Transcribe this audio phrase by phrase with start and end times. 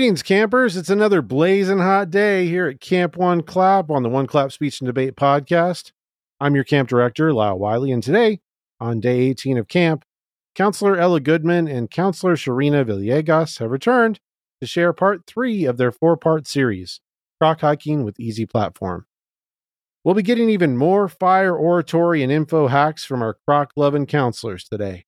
[0.00, 0.78] Greetings, campers.
[0.78, 4.80] It's another blazing hot day here at Camp One Clap on the One Clap Speech
[4.80, 5.92] and Debate podcast.
[6.40, 8.40] I'm your camp director, Lyle Wiley, and today,
[8.80, 10.06] on day 18 of camp,
[10.54, 14.20] Counselor Ella Goodman and Counselor Zcherina Villegas have returned
[14.62, 17.02] to share part three of their four part series,
[17.38, 19.04] Croc Hiking with E-Z Platform.
[20.02, 24.64] We'll be getting even more fire oratory and info hacks from our croc loving counselors
[24.64, 25.04] today.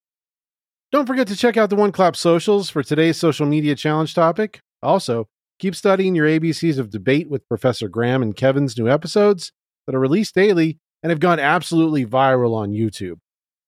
[0.90, 4.60] Don't forget to check out the One Clap socials for today's social media challenge topic.
[4.82, 5.28] Also,
[5.58, 9.52] keep studying your ABCs of debate with Professor Graham and Kevin's new episodes
[9.86, 13.18] that are released daily and have gone absolutely viral on YouTube.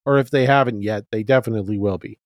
[0.05, 2.19] Or if they haven't yet, they definitely will be.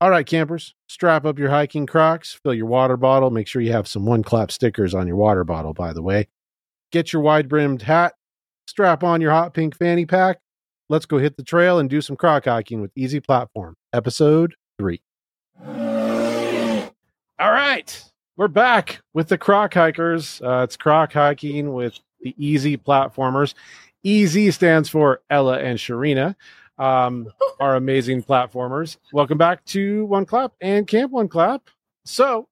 [0.00, 3.30] All right, campers, strap up your hiking crocs, fill your water bottle.
[3.30, 6.28] Make sure you have some one clap stickers on your water bottle, by the way.
[6.90, 8.14] Get your wide brimmed hat,
[8.66, 10.40] strap on your hot pink fanny pack,
[10.90, 15.00] Let's go hit the trail and do some croc hiking with E-Z Platform, episode three.
[17.40, 18.04] All right,
[18.36, 20.42] we're back with the croc hikers.
[20.42, 23.54] Uh, it's croc hiking with the E-Z Platformers.
[24.02, 26.36] E-Z stands for Ella and Zcherina,
[26.76, 27.28] um,
[27.60, 28.98] our amazing platformers.
[29.10, 31.70] Welcome back to One Clap and Camp One Clap.
[32.04, 32.46] So,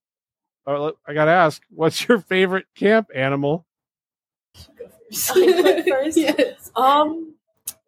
[0.66, 3.66] uh, I got to ask, what's your favorite camp animal?
[5.12, 6.16] first.
[6.16, 6.70] yes.
[6.74, 7.34] Um,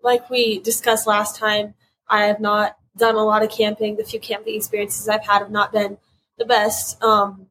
[0.02, 1.72] like we discussed last time,
[2.06, 3.96] I have not done a lot of camping.
[3.96, 5.96] The few camping experiences I've had have not been
[6.40, 7.00] the best.
[7.04, 7.46] Um,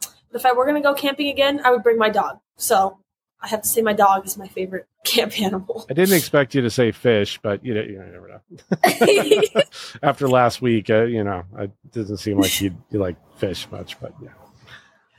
[0.00, 2.38] but if I were going to go camping again, I would bring my dog.
[2.56, 2.98] So
[3.40, 5.86] I have to say my dog is my favorite camp animal.
[5.90, 9.62] I didn't expect you to say fish, but you know, you, never know.
[10.02, 13.98] After last week, uh, you know, it doesn't seem like you you like fish much,
[13.98, 14.28] but yeah.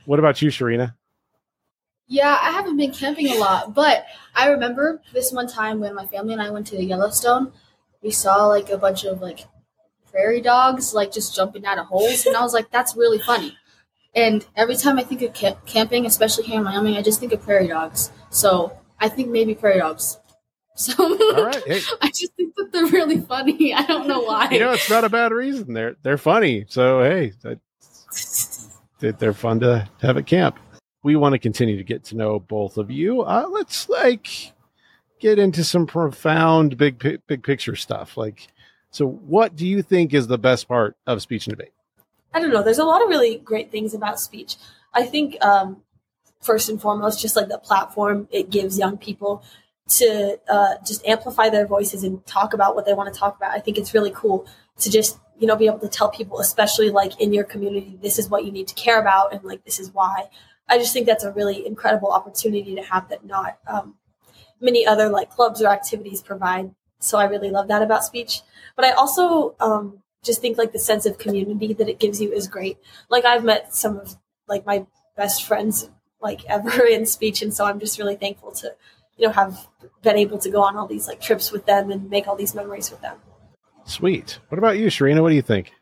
[0.06, 0.94] What about you, Zcherina?
[2.06, 6.06] Yeah, I haven't been camping a lot, but I remember this one time when my
[6.06, 7.52] family and I went to Yellowstone.
[8.00, 9.40] We saw like a bunch of like
[10.10, 13.56] prairie dogs like just jumping out of holes, and I was like, "That's really funny."
[14.14, 17.32] And every time I think of camp- camping, especially here in Wyoming, I just think
[17.32, 18.10] of prairie dogs.
[18.30, 20.18] So I think maybe prairie dogs.
[20.78, 21.60] So All right.
[21.66, 21.80] hey.
[22.00, 23.74] I just think that they're really funny.
[23.74, 24.48] I don't know why.
[24.52, 25.72] You know, it's not a bad reason.
[25.72, 26.66] They're they're funny.
[26.68, 27.32] So hey,
[29.00, 30.56] they're fun to have at camp
[31.02, 33.22] we want to continue to get to know both of you.
[33.22, 34.52] Uh, let's like
[35.20, 38.16] get into some profound big big picture stuff.
[38.16, 38.48] Like,
[38.90, 41.72] so what do you think is the best part of speech and debate?
[42.32, 42.62] I don't know.
[42.62, 44.56] There's a lot of really great things about speech.
[44.94, 45.82] I think um,
[46.40, 49.42] first and foremost, just like the platform it gives young people
[49.88, 53.52] to uh, just amplify their voices and talk about what they want to talk about.
[53.52, 54.46] I think it's really cool
[54.80, 58.18] to just you know be able to tell people, especially like in your community, this
[58.18, 60.28] is what you need to care about and like this is why.
[60.68, 63.94] I just think that's a really incredible opportunity to have that not um,
[64.60, 66.74] many other like clubs or activities provide.
[67.00, 68.42] So I really love that about speech.
[68.76, 72.32] But I also um, just think like the sense of community that it gives you
[72.32, 72.78] is great.
[73.08, 74.16] Like I've met some of
[74.48, 74.86] like my
[75.16, 78.74] best friends like ever in speech, and so I'm just really thankful to
[79.16, 79.68] you know have
[80.02, 82.54] been able to go on all these like trips with them and make all these
[82.54, 83.18] memories with them.
[83.84, 84.38] Sweet.
[84.48, 85.22] What about you, Zcherina?
[85.22, 85.72] What do you think?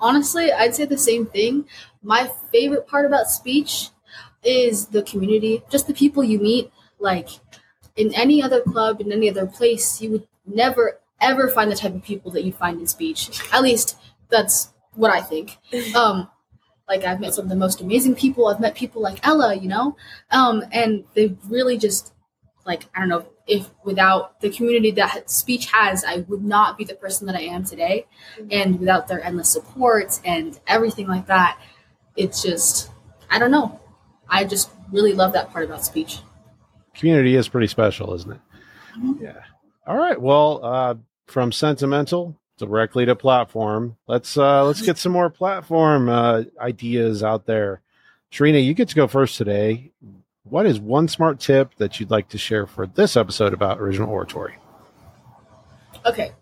[0.00, 1.66] Honestly, I'd say the same thing.
[2.02, 3.90] My favorite part about speech
[4.44, 6.70] is the community, just the people you meet.
[7.00, 7.28] Like
[7.98, 11.94] in any other club, in any other place, you would never ever find the type
[11.94, 13.28] of people that you find in speech.
[13.52, 13.98] At least
[14.28, 15.58] that's what I think.
[15.94, 16.30] Um,
[16.88, 18.46] like I've met some of the most amazing people.
[18.46, 19.94] I've met people like Ella, you know,
[20.30, 22.14] um, and they really just
[22.64, 26.84] like I don't know if without the community that speech has, I would not be
[26.84, 28.06] the person that I am today.
[28.38, 28.48] Mm-hmm.
[28.52, 31.58] And without their endless support and everything like that,
[32.14, 32.90] it's just,
[33.30, 33.80] I don't know.
[34.28, 36.18] I just really love that part about speech.
[36.98, 38.40] Community is pretty special, isn't it?
[38.98, 39.24] Mm-hmm.
[39.24, 39.40] Yeah.
[39.86, 40.20] All right.
[40.20, 40.94] Well, uh,
[41.26, 47.46] from sentimental directly to platform, let's uh, let's get some more platform uh, ideas out
[47.46, 47.80] there.
[48.30, 49.92] Zcherina, you get to go first today
[50.50, 54.10] what is one smart tip that you'd like to share for this episode about original
[54.10, 54.56] oratory?
[56.06, 56.32] Okay,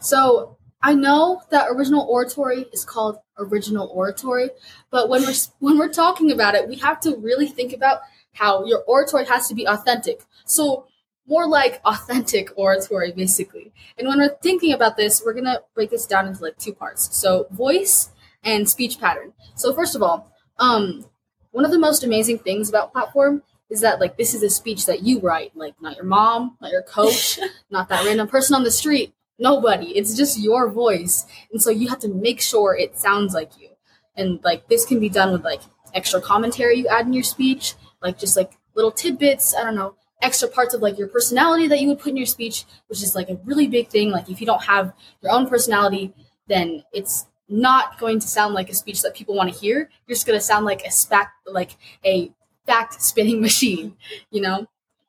[0.00, 4.50] so I know that original oratory is called original oratory,
[4.90, 8.00] but when we're when we're talking about it, we have to really think about
[8.36, 10.22] how your oratory has to be authentic.
[10.44, 10.86] So
[11.26, 13.72] more like authentic oratory, basically.
[13.98, 17.14] And when we're thinking about this, we're gonna break this down into like two parts.
[17.16, 18.10] So voice
[18.44, 19.32] and speech pattern.
[19.54, 21.06] So first of all, um,
[21.50, 24.86] one of the most amazing things about platform is that like this is a speech
[24.86, 27.38] that you write, like not your mom, not your coach,
[27.70, 29.86] not that random person on the street, nobody.
[29.96, 31.26] It's just your voice.
[31.50, 33.70] And so you have to make sure it sounds like you.
[34.14, 35.60] And like this can be done with like
[35.94, 39.96] extra commentary you add in your speech, like just like little tidbits, I don't know,
[40.22, 43.14] extra parts of like your personality that you would put in your speech, which is
[43.14, 44.10] like a really big thing.
[44.10, 46.14] Like if you don't have your own personality,
[46.48, 49.90] then it's not going to sound like a speech that people want to hear.
[50.06, 52.32] You're just going to sound like a spac like a
[52.66, 53.96] fact spinning machine,
[54.30, 54.66] you know?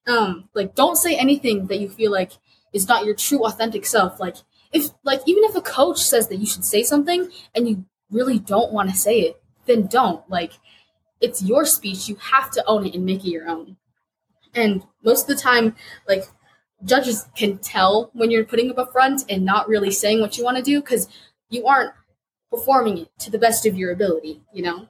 [0.08, 2.32] Um, like don't say anything that you feel like
[2.74, 4.20] is not your true authentic self.
[4.20, 4.38] Like
[4.72, 8.40] if like even if a coach says that you should say something and you really
[8.40, 10.28] don't want to say it, then don't.
[10.30, 10.54] Like
[11.22, 12.08] it's your speech.
[12.08, 13.78] You have to own it and make it your own.
[14.54, 15.76] And most of the time,
[16.08, 16.26] like
[16.84, 20.44] judges can tell when you're putting up a front and not really saying what you
[20.44, 21.08] want to do because
[21.50, 21.94] you aren't
[22.52, 24.88] performing it to the best of your ability, you know?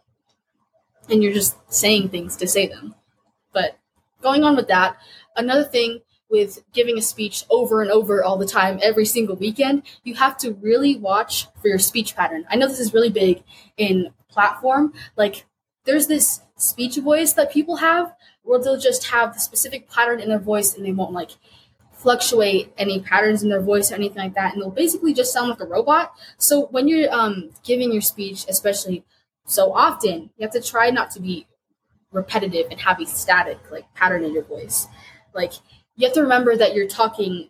[1.09, 2.95] And you're just saying things to say them.
[3.53, 3.77] But
[4.21, 4.97] going on with that,
[5.35, 9.83] another thing with giving a speech over and over all the time, every single weekend,
[10.03, 12.45] you have to really watch for your speech pattern.
[12.49, 13.43] I know this is really big
[13.77, 14.93] in platform.
[15.15, 15.45] Like,
[15.87, 18.13] there's this speech voice that people have
[18.43, 21.31] where they'll just have the specific pattern in their voice and they won't like
[21.93, 24.53] fluctuate any patterns in their voice or anything like that.
[24.53, 26.13] And they'll basically just sound like a robot.
[26.37, 29.03] So when you're um, giving your speech especially
[29.45, 31.47] so often you have to try not to be
[32.11, 34.87] repetitive and have a static like pattern in your voice.
[35.33, 35.53] Like
[35.95, 37.49] you have to remember that you're talking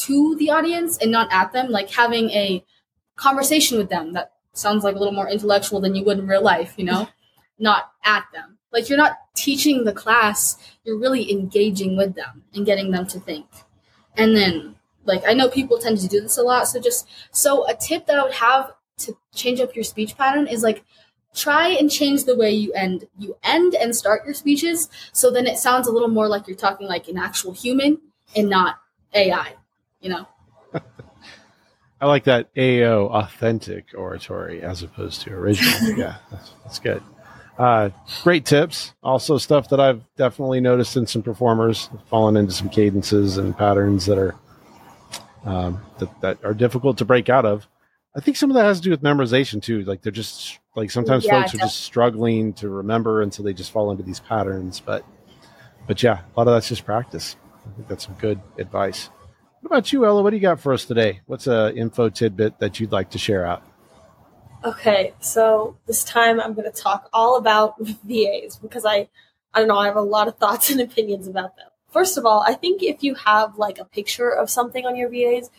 [0.00, 2.64] to the audience and not at them like having a
[3.16, 6.42] conversation with them that sounds like a little more intellectual than you would in real
[6.42, 7.08] life you know
[7.58, 8.58] not at them.
[8.72, 13.20] Like you're not teaching the class you're really engaging with them and getting them to
[13.20, 13.46] think.
[14.16, 14.74] And then,
[15.04, 16.66] like, I know people tend to do this a lot.
[16.66, 20.46] So, just so a tip that I would have to change up your speech pattern
[20.46, 20.82] is like,
[21.34, 23.06] try and change the way you end.
[23.18, 26.56] You end and start your speeches so then it sounds a little more like you're
[26.56, 27.98] talking like an actual human
[28.34, 28.78] and not
[29.14, 29.54] ai
[30.00, 30.26] you know?
[32.00, 35.96] I like that ao authentic oratory as opposed to original.
[35.98, 37.02] Yeah that's, that's good
[37.58, 37.90] uh,
[38.22, 38.94] great tips.
[39.02, 44.06] Also, stuff that I've definitely noticed in some performers, fallen into some cadences and patterns
[44.06, 44.34] that are
[45.44, 47.66] um, that, that are difficult to break out of.
[48.16, 49.82] I think some of that has to do with memorization too.
[49.82, 53.52] Like they're just like sometimes yeah, folks are just struggling to remember, and so they
[53.52, 54.80] just fall into these patterns.
[54.80, 55.04] But
[55.86, 57.36] but yeah, a lot of that's just practice.
[57.66, 59.10] I think that's some good advice.
[59.60, 60.22] What about you, Ella?
[60.22, 61.20] What do you got for us today?
[61.26, 63.64] What's a info tidbit that you'd like to share out?
[64.64, 69.08] Okay, so this time I'm going to talk all about VAs because I,
[69.54, 71.68] I don't know, I have a lot of thoughts and opinions about them.
[71.90, 75.08] First of all, I think if you have like a picture of something on your
[75.08, 75.50] VAs,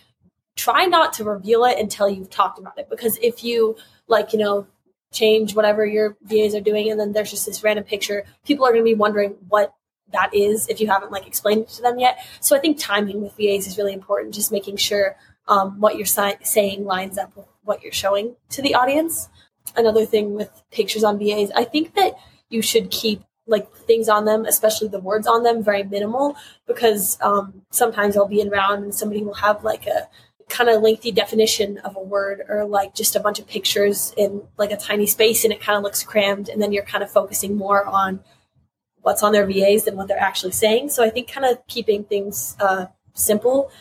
[0.55, 4.39] try not to reveal it until you've talked about it because if you like, you
[4.39, 4.67] know,
[5.11, 8.71] change whatever your VAs are doing and then there's just this random picture, people are
[8.71, 9.73] going to be wondering what
[10.11, 12.19] that is if you haven't like explained it to them yet.
[12.41, 15.15] So I think timing with VAs is really important, just making sure
[15.47, 19.29] um, what you're si- saying lines up with what you're showing to the audience.
[19.77, 22.15] Another thing with pictures on VAs, I think that
[22.49, 26.35] you should keep like things on them, especially the words on them, very minimal
[26.67, 30.09] because um, sometimes I'll be around and somebody will have like a
[30.49, 34.41] kind of lengthy definition of a word or like just a bunch of pictures in
[34.57, 37.11] like a tiny space and it kind of looks crammed and then you're kind of
[37.11, 38.19] focusing more on
[39.01, 40.89] what's on their VAs than what they're actually saying.
[40.89, 43.71] So I think kind of keeping things uh, simple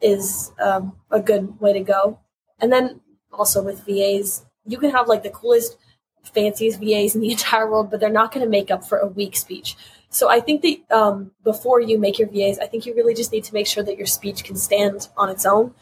[0.00, 2.18] is um, a good way to go.
[2.60, 3.00] And then
[3.38, 5.76] also with VAs, you can have like the coolest,
[6.24, 9.06] fanciest VAs in the entire world, but they're not going to make up for a
[9.06, 9.76] weak speech.
[10.08, 13.32] So I think that um, before you make your VAs, I think you really just
[13.32, 15.74] need to make sure that your speech can stand on its own,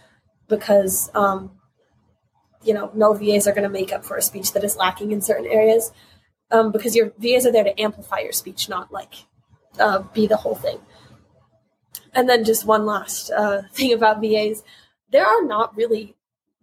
[0.48, 1.52] because um,
[2.62, 5.12] you know no VAs are going to make up for a speech that is lacking
[5.12, 5.92] in certain areas,
[6.50, 9.14] um, because your VAs are there to amplify your speech, not like
[9.78, 10.78] uh, be the whole thing.
[12.14, 14.62] And then just one last uh, thing about VAs,
[15.10, 16.16] there are not really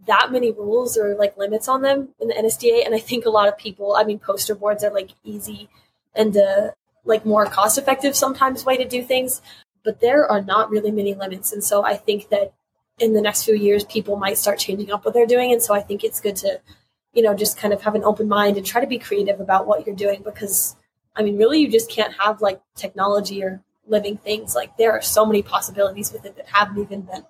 [0.07, 2.85] that many rules or like limits on them in the NSDA.
[2.85, 5.69] And I think a lot of people, I mean, poster boards are like easy
[6.15, 6.71] and uh,
[7.05, 9.41] like more cost effective sometimes way to do things,
[9.83, 11.51] but there are not really many limits.
[11.51, 12.53] And so I think that
[12.99, 15.51] in the next few years, people might start changing up what they're doing.
[15.51, 16.59] And so I think it's good to,
[17.13, 19.67] you know, just kind of have an open mind and try to be creative about
[19.67, 20.75] what you're doing because
[21.15, 24.55] I mean, really, you just can't have like technology or living things.
[24.55, 27.25] Like there are so many possibilities with it that haven't even been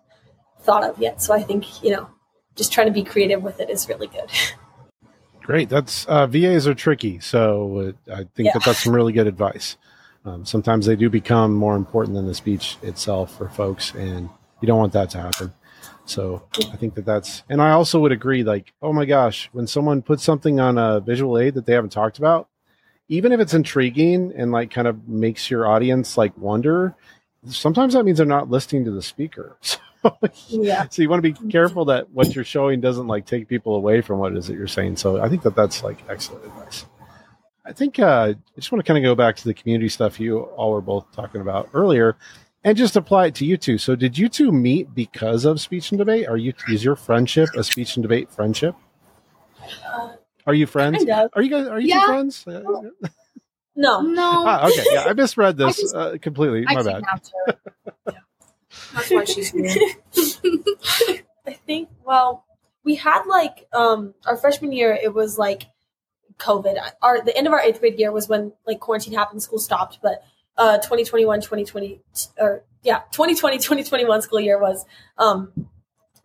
[0.62, 1.22] thought of yet.
[1.22, 2.10] So I think, you know,
[2.56, 4.30] just trying to be creative with it is really good.
[5.42, 5.70] Great.
[5.70, 8.52] That's uh, VAs are tricky, so uh, I think yeah.
[8.54, 9.78] that that's some really good advice.
[10.24, 14.30] Um, sometimes they do become more important than the speech itself for folks, and
[14.62, 15.52] you don't want that to happen.
[16.06, 18.44] So I think that that's, and I also would agree.
[18.44, 21.92] Like, oh my gosh, when someone puts something on a visual aid that they haven't
[21.92, 22.50] talked about,
[23.08, 26.96] even if it's intriguing and like kind of makes your audience like wonder,
[27.48, 29.58] sometimes that means they're not listening to the speaker.
[30.50, 30.88] yeah.
[30.92, 34.02] So you want to be careful that what you're showing doesn't like take people away
[34.02, 34.98] from what it is that you're saying.
[34.98, 36.86] So I think that that's like excellent advice.
[37.66, 40.20] I think uh, I just want to kind of go back to the community stuff
[40.20, 42.18] you all were both talking about earlier,
[42.64, 43.78] and just apply it to you two.
[43.78, 46.28] So did you two meet because of speech and debate?
[46.28, 48.76] Are you is your friendship a speech and debate friendship?
[50.48, 50.98] Are you friends?
[51.06, 51.30] kind of.
[51.36, 51.68] Are you guys?
[51.68, 52.06] Are you Yeah.
[52.08, 52.48] friends?
[52.48, 52.62] Uh,
[53.76, 54.02] No.
[54.02, 56.66] No, ah, okay, yeah, I misread this just- uh, completely.
[56.68, 57.04] I My bad.
[58.90, 59.12] kidnapped her.
[59.12, 59.12] Yeah.
[59.12, 61.24] That's why she's here.
[61.48, 61.90] I think.
[62.06, 62.46] Well,
[62.84, 64.98] we had like um our freshman year.
[65.02, 65.64] It was like
[66.38, 66.78] COVID.
[67.02, 69.42] Our the end of our eighth grade year was when like quarantine happened.
[69.44, 70.00] School stopped.
[70.02, 70.24] But
[70.58, 72.02] uh 2021, 2020,
[72.38, 74.86] or yeah, 2020, 2021 school year was
[75.18, 75.52] um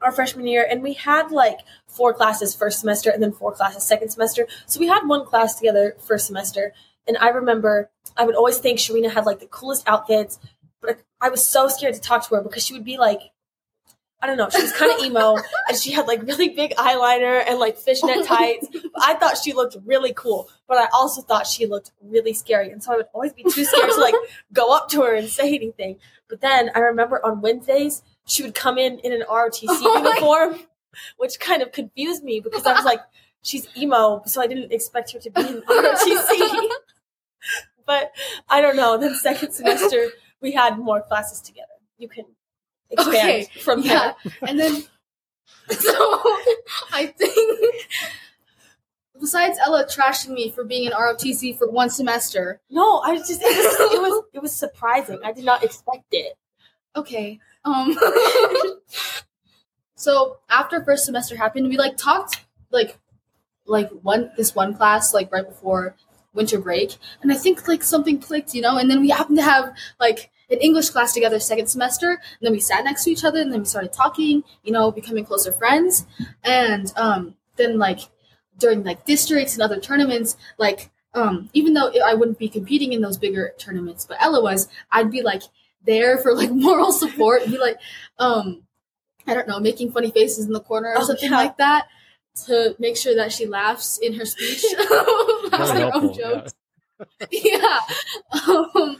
[0.00, 3.86] our freshman year, and we had like four classes first semester and then four classes
[3.86, 4.46] second semester.
[4.66, 6.72] So we had one class together first semester,
[7.06, 10.38] and I remember I would always think Zcherina had like the coolest outfits,
[10.82, 13.20] but I was so scared to talk to her because she would be like.
[14.18, 14.48] I don't know.
[14.48, 15.36] She was kind of emo,
[15.68, 18.66] and she had like really big eyeliner and like fishnet tights.
[18.96, 22.82] I thought she looked really cool, but I also thought she looked really scary, and
[22.82, 24.14] so I would always be too scared to like
[24.54, 25.98] go up to her and say anything.
[26.30, 30.08] But then I remember on Wednesdays she would come in in an ROTC Oh my-
[30.16, 30.60] uniform,
[31.18, 33.00] which kind of confused me because I was like,
[33.42, 36.68] she's emo, so I didn't expect her to be in ROTC.
[37.86, 38.12] but
[38.48, 38.96] I don't know.
[38.96, 40.08] Then second semester
[40.40, 41.66] we had more classes together.
[41.98, 42.24] You can
[42.90, 44.32] expand Okay, from Yeah, there.
[44.48, 44.84] and then
[45.70, 45.92] so
[46.92, 47.86] I think
[49.20, 52.60] besides Ella trashing me for being in ROTC for one semester.
[52.70, 55.18] No, I just it was it was it was surprising.
[55.24, 56.36] I did not expect it.
[56.96, 57.40] Okay.
[57.64, 57.96] Um.
[59.94, 62.98] so after first semester happened, we like talked like
[63.66, 65.96] like one this one class like right before
[66.36, 68.76] winter break, and I think like something clicked, you know.
[68.78, 72.52] And then we happened to have like an English class together second semester, and then
[72.52, 75.52] we sat next to each other, and then we started talking, you know, becoming closer
[75.52, 76.06] friends,
[76.44, 78.00] and um then like
[78.58, 83.00] during like districts and other tournaments, like um even though I wouldn't be competing in
[83.00, 85.42] those bigger tournaments, but Ella was, I'd be like
[85.84, 87.78] there for like moral support and be like
[88.18, 88.62] um
[89.28, 91.36] i don't know making funny faces in the corner or Oh, something yeah.
[91.36, 91.86] like that
[92.46, 94.64] to make sure that she laughs in her speech
[95.52, 96.16] laughs Very at her own helpful.
[96.18, 96.34] yeah.
[96.34, 96.54] jokes
[97.30, 97.80] yeah
[98.48, 98.96] um,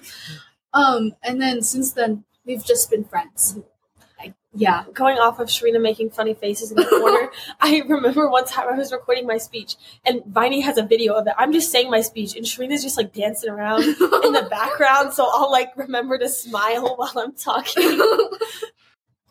[0.74, 3.58] um and then since then we've just been friends
[4.20, 8.46] I, yeah Going off of Zcherina making funny faces in the corner, I remember one
[8.46, 11.34] time I was recording my speech and Viney has a video of it.
[11.38, 15.28] I'm just saying my speech and Zcherina's just like dancing around in the background, so
[15.30, 18.00] I'll like remember to smile while I'm talking.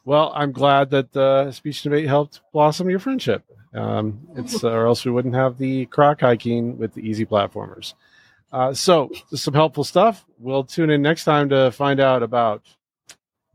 [0.05, 3.43] Well, I'm glad that uh, speech debate helped blossom your friendship.
[3.75, 7.93] Um, it's or else we wouldn't have the croc hiking with the E-Z platformers.
[8.51, 10.25] Uh, so, some helpful stuff.
[10.39, 12.63] We'll tune in next time to find out about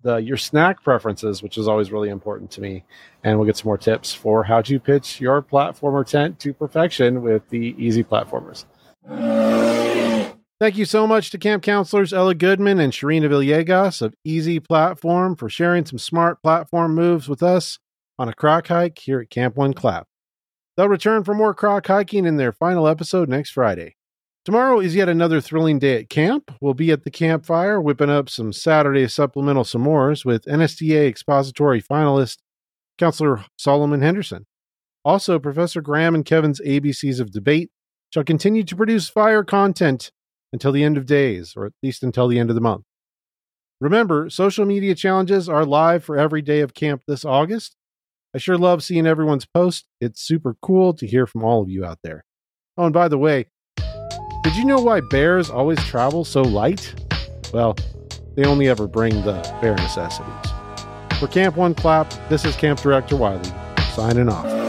[0.02, 2.84] the your snack preferences, which is always really important to me,
[3.24, 7.22] and we'll get some more tips for how to pitch your platformer tent to perfection
[7.22, 8.64] with the E-Z platformers.
[10.60, 15.34] Thank you so much to camp counselors Ella Goodman and Zcherina Villegas of E-Z Platform
[15.34, 17.78] for sharing some smart platform moves with us
[18.18, 20.06] on a croc hike here at Camp One Clap.
[20.80, 23.96] They'll return for more croc hiking in their final episode next Friday.
[24.46, 26.50] Tomorrow is yet another thrilling day at camp.
[26.58, 32.38] We'll be at the campfire whipping up some Saturday supplemental s'mores with NSDA expository finalist
[32.96, 34.46] Counselor Solomon Henderson.
[35.04, 37.68] Also, Professor Graham and Kevin's ABCs of Debate
[38.08, 40.10] shall continue to produce fire content
[40.50, 42.86] until the end of days, or at least until the end of the month.
[43.82, 47.76] Remember, social media challenges are live for every day of camp this August.
[48.32, 49.86] I sure love seeing everyone's posts.
[50.00, 52.24] It's super cool to hear from all of you out there.
[52.76, 53.46] Oh, and by the way,
[54.44, 56.94] did you know why bears always travel so light?
[57.52, 57.76] Well,
[58.36, 60.52] they only ever bring the bare necessities.
[61.18, 63.50] For Camp One Clap, this is Camp Director Wiley,
[63.94, 64.59] signing off.